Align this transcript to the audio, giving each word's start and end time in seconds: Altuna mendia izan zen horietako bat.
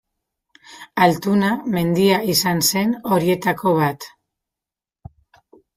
Altuna 1.07 1.51
mendia 1.77 2.17
izan 2.35 2.65
zen 2.71 2.97
horietako 3.13 3.79
bat. 3.85 4.13